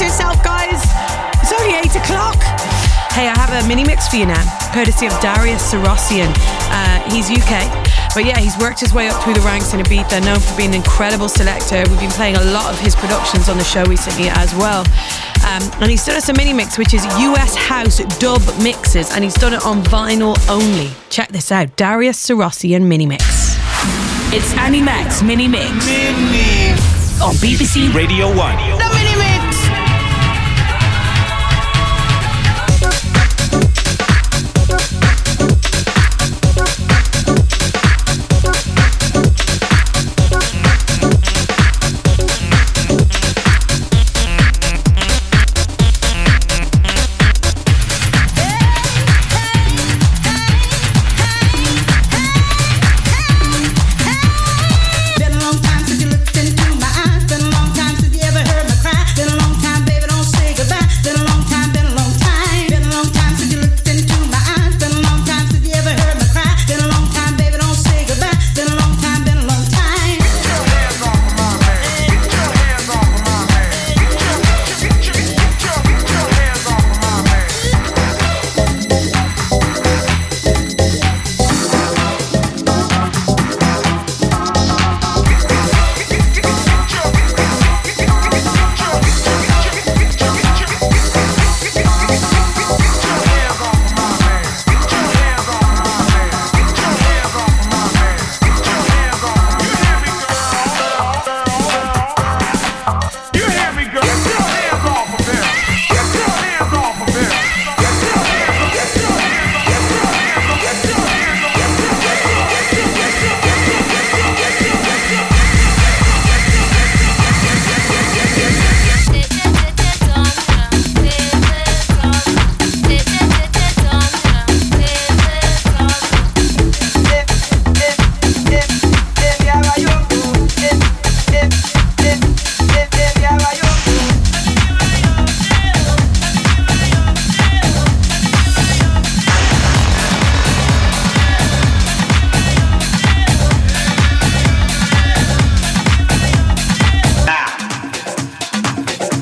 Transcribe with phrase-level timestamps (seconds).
[0.00, 0.80] Brace yourself, guys.
[1.42, 2.40] It's only 8 o'clock.
[3.12, 4.40] Hey, I have a mini mix for you now,
[4.72, 6.32] courtesy of Darius Syrossian.
[6.72, 7.68] Uh, he's UK.
[8.14, 10.70] But yeah, he's worked his way up through the ranks in Ibiza, known for being
[10.70, 11.84] an incredible selector.
[11.90, 14.86] We've been playing a lot of his productions on the show recently as well.
[15.44, 19.22] Um, and he's done us a mini mix, which is US House dub mixes, and
[19.22, 20.92] he's done it on vinyl only.
[21.10, 23.24] Check this out Darius Syrossian mini mix.
[24.32, 25.68] It's Annie Mac mini mix.
[25.84, 26.72] Mini.
[27.20, 28.36] On BBC Radio 1.
[28.78, 29.49] The mini mix.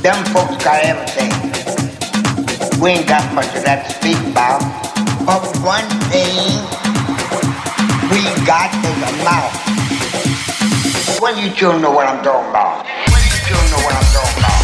[0.09, 1.29] Them folks got everything.
[2.81, 4.65] We ain't got much of that to speak about.
[5.27, 6.65] But one thing
[8.09, 9.53] we got is a mouth.
[11.21, 12.87] Well, you children know what I'm talking about.
[12.87, 14.58] Well, you children know what I'm talking about.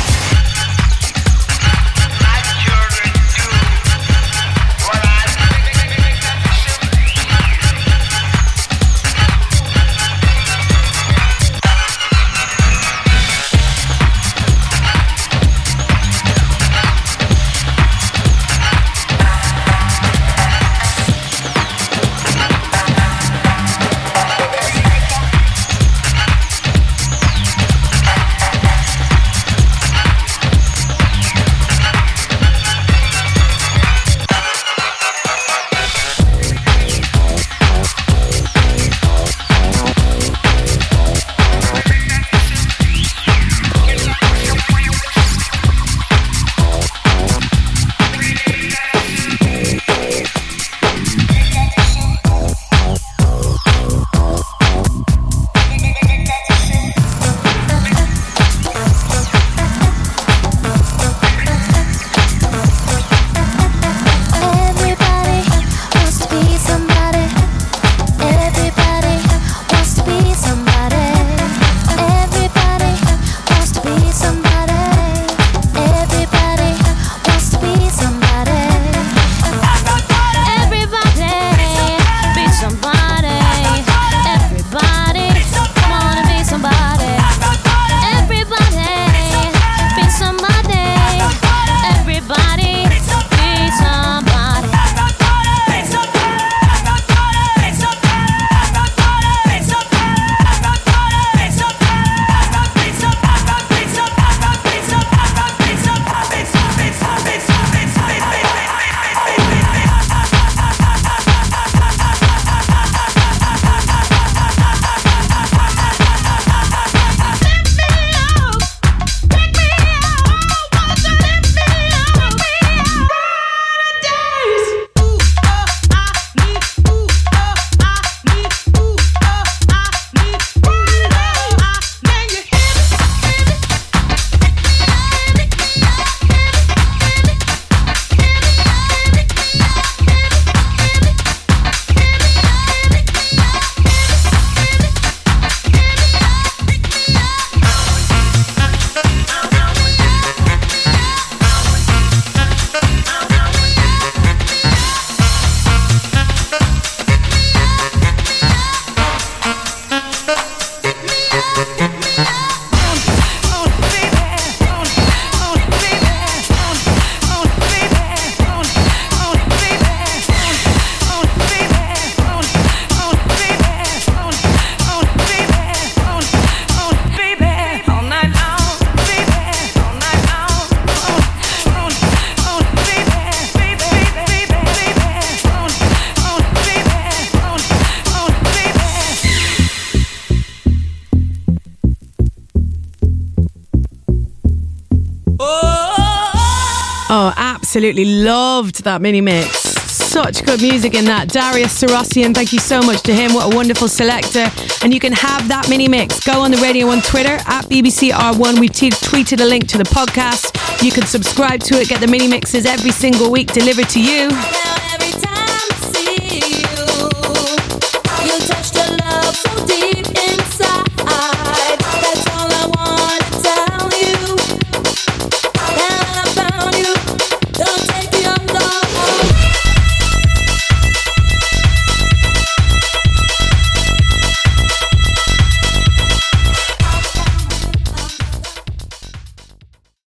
[197.75, 199.51] Absolutely loved that mini mix.
[199.91, 201.29] Such good music in that.
[201.29, 203.35] Darius Syrossian, thank you so much to him.
[203.35, 204.47] What a wonderful selector.
[204.85, 206.21] And you can have that mini mix.
[206.21, 208.61] Go on the Radio 1 Twitter at BBC R1.
[208.61, 210.55] We've t- tweeted a link to the podcast.
[210.85, 214.31] You can subscribe to it, get the mini mixes every single week delivered to you.